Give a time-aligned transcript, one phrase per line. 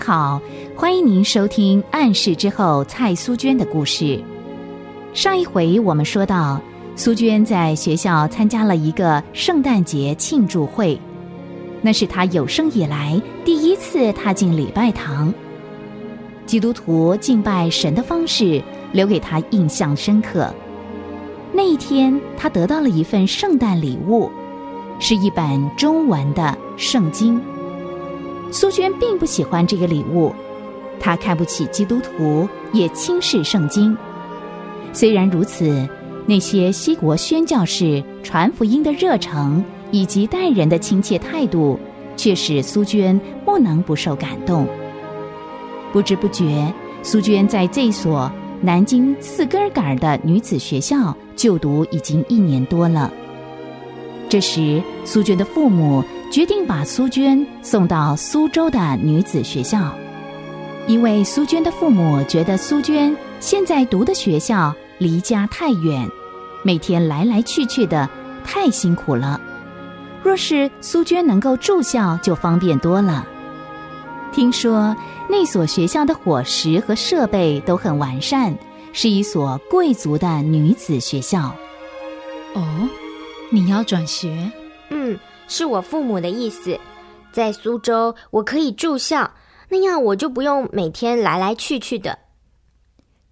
[0.00, 0.40] 好，
[0.74, 4.18] 欢迎您收听《暗示之后》蔡苏娟的故事。
[5.12, 6.60] 上一回我们说到，
[6.96, 10.98] 苏娟在学校参加了一个圣诞节庆祝会，
[11.82, 15.32] 那是她有生以来第一次踏进礼拜堂。
[16.46, 18.60] 基督徒敬拜神的方式
[18.92, 20.52] 留给她印象深刻。
[21.52, 24.30] 那一天，她得到了一份圣诞礼物，
[24.98, 27.40] 是一本中文的圣经。
[28.52, 30.34] 苏娟并不喜欢这个礼物，
[30.98, 33.96] 她看不起基督徒，也轻视圣经。
[34.92, 35.88] 虽然如此，
[36.26, 41.78] 那些西国宣教士传福音的热诚以及待人的亲切态度，
[42.16, 44.66] 却使苏娟不能不受感动。
[45.92, 46.72] 不知不觉，
[47.04, 53.12] 苏娟在这所南京四根杆的女子学校就读已经一年多了。
[54.28, 56.02] 这时，苏娟的父母。
[56.30, 59.92] 决定把苏娟送到苏州的女子学校，
[60.86, 66.08] 因为苏娟的父母觉得苏娟现在读的学校离家太远，
[66.62, 68.08] 每天来来去去的
[68.44, 69.40] 太辛苦了。
[70.22, 73.26] 若是苏娟能够住校，就方便多了。
[74.30, 74.96] 听说
[75.28, 78.56] 那所学校的伙食和设备都很完善，
[78.92, 81.52] 是一所贵族的女子学校。
[82.54, 82.88] 哦，
[83.50, 84.48] 你要转学？
[84.90, 85.18] 嗯。
[85.50, 86.78] 是我父母的意思，
[87.32, 89.34] 在苏州我可以住校，
[89.68, 92.20] 那样我就不用每天来来去去的。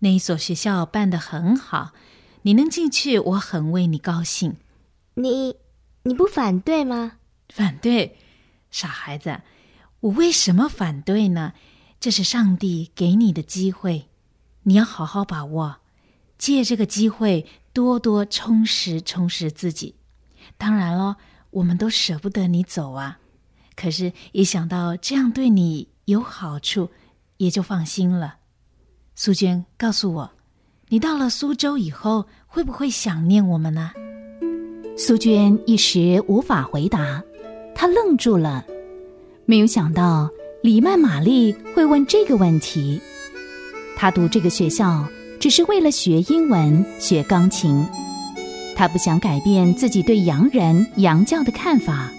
[0.00, 1.92] 那一所学校办得很好，
[2.42, 4.56] 你能进去，我很为你高兴。
[5.14, 5.58] 你
[6.02, 7.12] 你不反对吗？
[7.48, 8.18] 反对，
[8.68, 9.42] 傻孩子，
[10.00, 11.52] 我为什么反对呢？
[12.00, 14.08] 这是上帝给你的机会，
[14.64, 15.76] 你要好好把握，
[16.36, 19.94] 借这个机会多多充实充实自己。
[20.56, 21.16] 当然了。
[21.58, 23.18] 我们都舍不得你走啊，
[23.74, 26.88] 可是，一想到这样对你有好处，
[27.38, 28.36] 也就放心了。
[29.16, 30.30] 苏娟，告诉我，
[30.88, 33.90] 你到了苏州以后，会不会想念我们呢？
[34.96, 37.20] 苏娟一时无法回答，
[37.74, 38.64] 她愣住了，
[39.44, 40.30] 没有想到
[40.62, 43.00] 李曼玛丽会问这个问题。
[43.96, 45.04] 她读这个学校，
[45.40, 47.84] 只是为了学英文、学钢琴。
[48.78, 52.12] 他不想改变自己对洋人洋教的看法，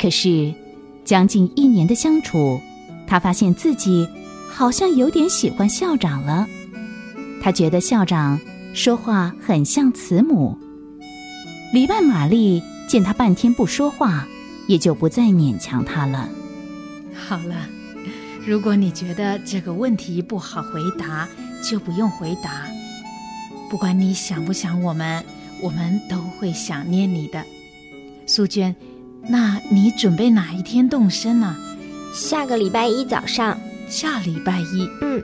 [0.00, 0.54] 可是
[1.04, 2.58] 将近一年的相处，
[3.06, 4.08] 他发现自己
[4.48, 6.46] 好像有点喜欢校长了。
[7.42, 8.40] 他觉得校长
[8.72, 10.56] 说话很像慈母。
[11.74, 14.26] 礼拜玛丽见他半天不说话，
[14.66, 16.26] 也就不再勉强他了。
[17.14, 17.68] 好了，
[18.46, 21.28] 如果你觉得这个问题不好回答，
[21.62, 22.66] 就不用回答。
[23.68, 25.22] 不管你想不想我们。
[25.62, 27.44] 我们都会想念你的，
[28.26, 28.74] 苏娟。
[29.28, 31.54] 那你准备哪一天动身呢？
[32.14, 33.58] 下个礼拜一早上。
[33.88, 34.88] 下礼拜一。
[35.02, 35.22] 嗯，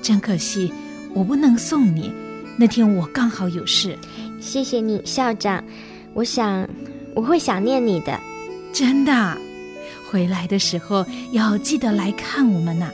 [0.00, 0.72] 真可惜，
[1.12, 2.10] 我不能送你。
[2.56, 3.98] 那天我刚好有事。
[4.40, 5.62] 谢谢你，校长。
[6.14, 6.66] 我想
[7.14, 8.18] 我会想念你的。
[8.72, 9.36] 真的，
[10.10, 12.90] 回来的时候要记得来看我们呐。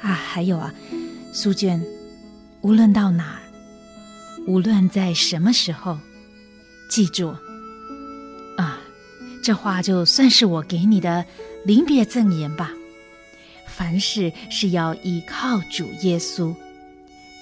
[0.00, 0.72] 啊，还有啊，
[1.32, 1.82] 苏娟，
[2.60, 3.40] 无论到哪儿，
[4.46, 5.98] 无论在什么时候。
[6.92, 7.34] 记住，
[8.58, 8.78] 啊，
[9.42, 11.24] 这话就算是我给你的
[11.64, 12.70] 临别赠言吧。
[13.66, 16.54] 凡事是要依靠主耶稣，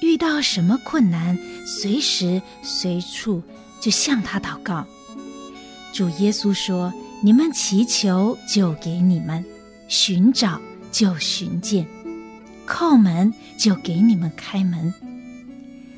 [0.03, 3.43] 遇到什么困难，随时随处
[3.81, 4.87] 就向他祷告。
[5.93, 9.43] 主耶稣说：“你们祈求，就给你们；
[9.89, 10.61] 寻找，
[10.93, 11.85] 就寻见；
[12.69, 14.95] 叩门，就给你们开门。”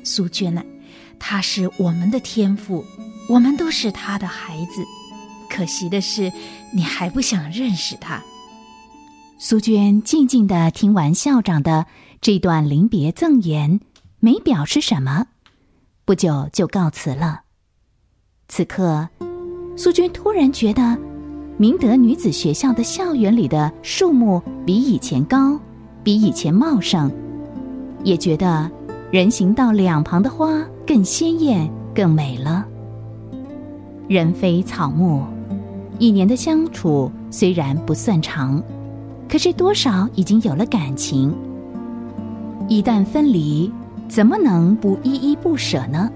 [0.03, 0.63] 苏娟呢，
[1.19, 2.83] 他是我们的天赋。
[3.29, 4.83] 我们都是他的孩子，
[5.49, 6.31] 可惜的是，
[6.73, 8.21] 你还不想认识他。
[9.39, 11.85] 苏娟静静的听完校长的
[12.21, 13.79] 这段临别赠言，
[14.19, 15.27] 没表示什么，
[16.05, 17.41] 不久就告辞了。
[18.47, 19.07] 此刻，
[19.75, 20.97] 苏娟突然觉得，
[21.57, 25.59] 明德女子学校的校园里的树木比以前高，
[26.03, 27.11] 比以前茂盛，
[28.03, 28.69] 也觉得
[29.11, 32.65] 人行道两旁的花更鲜艳、更美了。
[34.07, 35.23] 人非草木，
[35.97, 38.61] 一年的相处虽然不算长，
[39.29, 41.33] 可是多少已经有了感情。
[42.67, 43.71] 一旦分离，
[44.09, 46.09] 怎么能不依依不舍呢？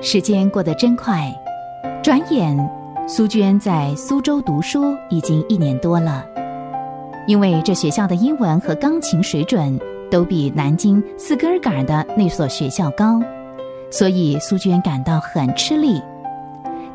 [0.00, 1.30] 时间过得真快，
[2.02, 2.56] 转眼
[3.06, 6.24] 苏娟在苏州读书已经一年多了。
[7.28, 9.78] 因为这学校的英文和钢琴水准
[10.10, 13.20] 都比南京四根杆的那所学校高，
[13.90, 16.00] 所以苏娟感到很吃力。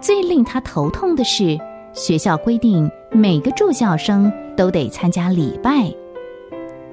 [0.02, 1.56] 最令她头痛的是，
[1.94, 5.94] 学校规定每个住校生都得参加礼拜。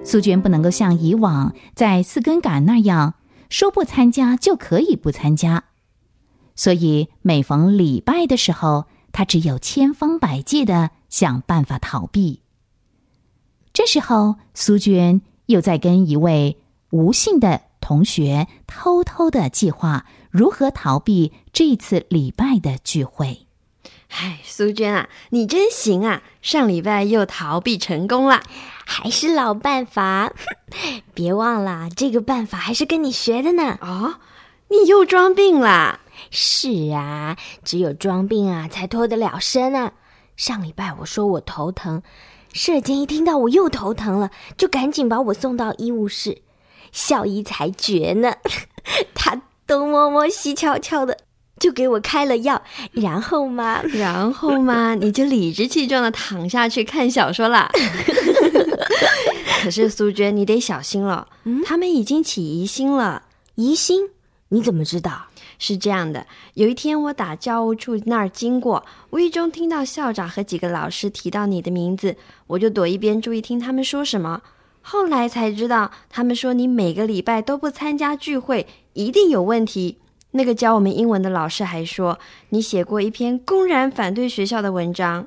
[0.04, 3.14] 苏娟不能够像以往在四根杆那样
[3.48, 5.64] 说不参加就可以不参加，
[6.54, 12.42] 所以每逢礼拜的时候，她只有千方百计的想办法逃避。
[13.80, 16.58] 这时候，苏娟又在跟一位
[16.90, 23.46] 吴姓的同学偷偷的计划如何逃避这次礼拜的聚会。
[24.10, 26.22] 唉，苏娟啊，你真行啊！
[26.42, 28.42] 上礼拜又逃避成功了，
[28.84, 30.30] 还是老办法。
[31.14, 33.78] 别忘了，这个办法还是跟你学的呢。
[33.80, 34.16] 哦，
[34.68, 36.00] 你又装病啦？
[36.30, 39.94] 是啊，只有装病啊，才脱得了身啊。
[40.36, 42.02] 上礼拜我说我头疼。
[42.52, 46.42] 舍监一听到我又头疼了，就赶紧把我送到医务室。
[46.92, 48.34] 校医才绝呢，
[49.14, 51.16] 他东摸摸西瞧瞧的，
[51.60, 52.60] 就给我开了药。
[52.92, 57.70] 然后嘛，然后嘛， 你就理直气壮的躺下去看小说啦。
[59.62, 61.28] 可是苏娟，你得小心了，
[61.64, 63.22] 他们已经起疑心了。
[63.54, 64.08] 疑心？
[64.48, 65.26] 你怎么知道？
[65.62, 72.16] 是这样的，有一天我打教务处那儿经过，无意中听到校长和几个老师提到你的名字，
[72.46, 74.40] 我就躲一边注意听他们说什么。
[74.80, 79.98] 后来才知道，他们说你每个礼拜都不参加聚会，一定有问题。
[80.30, 82.18] 那个教我们英文的老师还说，
[82.48, 85.26] 你写过一篇公然反对学校的文章。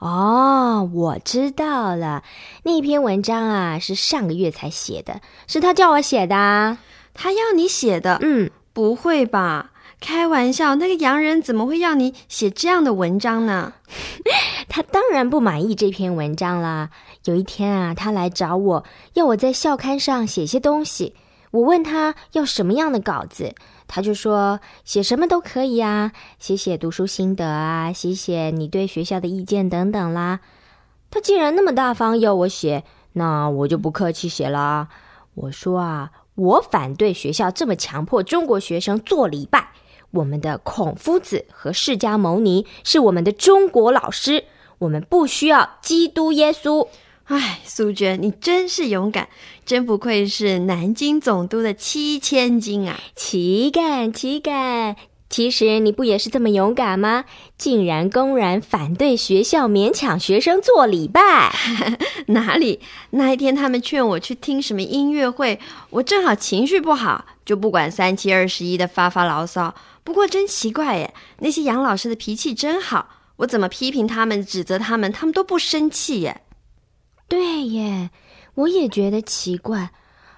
[0.00, 2.22] 哦，我知道了，
[2.64, 6.76] 那篇文章啊是上个月才写的，是他叫我写的，
[7.14, 8.18] 他要你写的。
[8.20, 8.50] 嗯。
[8.72, 9.69] 不会吧？
[10.00, 13.74] 开玩笑，那个洋人怎么会要你写这样的文章呢？
[14.68, 16.88] 他当然不满意这篇文章啦。
[17.24, 21.14] 有一天啊，他来找我要我在校刊上写些东西。
[21.50, 23.54] 我问他要什么样的稿子，
[23.86, 30.40] 他就说写什么都可以啊，写写读书心得啊，写写你对学校的意见等等啦。
[31.10, 34.88] 他既然那么大方要我写，那我就不客气写了。
[35.34, 36.10] 我说啊。
[36.36, 39.69] 我反对学校这么强迫中国学生做礼拜。
[40.12, 44.44] 我们的孔夫子和释迦牟尼是我们的中国老师，
[44.78, 46.88] 我们不需要基督耶稣。
[47.24, 49.28] 唉，苏娟，你真是勇敢，
[49.64, 52.98] 真不愧是南京总督的七千金啊！
[53.14, 54.96] 岂敢岂敢！
[55.28, 57.24] 其实你不也是这么勇敢吗？
[57.56, 61.54] 竟然公然反对学校勉强学生做礼拜？
[62.26, 62.80] 哪里？
[63.10, 65.60] 那一天他们劝我去听什么音乐会，
[65.90, 69.72] 我正好情绪不好，就不管三七二十一的发发牢骚。
[70.04, 76.42] 不过真奇怪耶，那些杨老师的脾气真好，我怎么批评他们、指责他们，他们都不生气耶。
[77.28, 78.10] 对耶，
[78.54, 79.90] 我也觉得奇怪，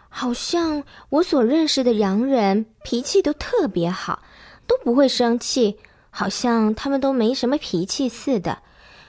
[0.09, 4.23] 好像我所认识的洋人脾气都特别好。
[4.64, 5.76] 都不会生气，
[6.09, 8.62] 好像他们都没什么脾气似的，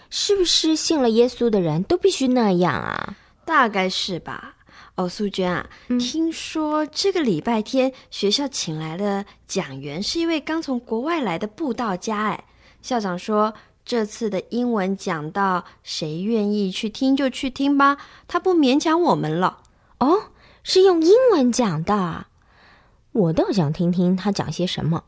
[0.09, 3.15] 是不是信了耶稣的人都必须那样啊？
[3.45, 4.55] 大概是吧。
[4.95, 5.67] 哦，素娟啊，
[5.99, 12.25] 听说这个礼拜天学校请来的讲员是一位刚从国外来的布道家。
[12.25, 12.43] 哎，
[12.81, 13.53] 校长说
[13.83, 17.97] 这次的英文讲到，谁愿意去听就去听吧，
[18.27, 19.63] 他不勉强我们了。
[19.97, 20.25] 哦，
[20.63, 22.27] 是用英文讲的，
[23.13, 25.03] 我倒想听听他讲些什么。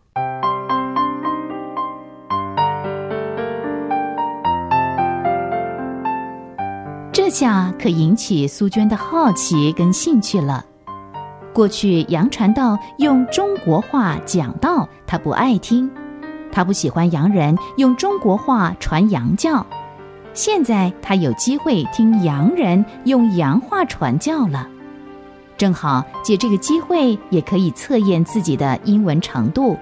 [7.28, 10.64] 这下可引起苏娟的好奇跟兴趣了。
[11.56, 15.90] 过去杨传道用中国话讲道，他不爱听，
[16.52, 19.66] 他不喜欢洋人用中国话传洋教。
[20.36, 24.70] 现在他有机会听洋人用洋话传教了，
[25.58, 29.76] 正好借这个机会也可以测验自己的英文程度。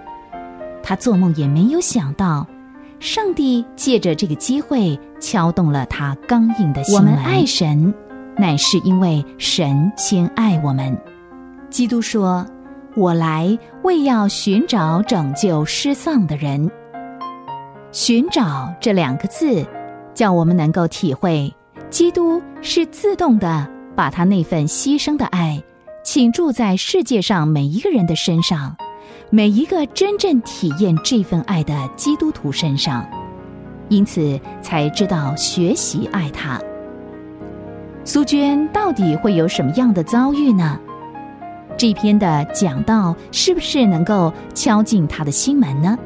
[0.82, 2.48] 他做梦也没有想到。
[3.04, 6.96] 上帝借着这个机会敲动了他刚硬的心。
[6.96, 7.94] 我们爱神，
[8.38, 10.98] 乃是因为神先爱我们。
[11.70, 12.48] 基督说
[12.96, 16.72] ：“我来为要寻找拯救失丧的人。”
[17.92, 19.68] 寻找这两个字，
[20.14, 21.54] 叫我们能够体会，
[21.90, 25.62] 基督是自动的把他那份牺牲的爱
[26.06, 28.74] 倾注在世界上每一个人的身上。
[29.36, 33.04] 每一个真正体验这份爱的基督徒身上，
[33.90, 36.62] 因此才知道学习爱他。
[38.06, 40.80] 苏娟到底会有什么样的遭遇呢？
[41.76, 45.98] 这篇的讲道是不是能够敲进他的心门呢？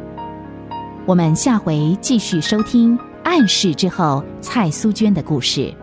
[1.06, 5.74] 我们下回继续收听暗示之后蔡苏娟的故事。